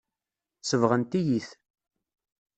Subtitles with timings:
[0.61, 1.47] Sebɣent-iyi-t.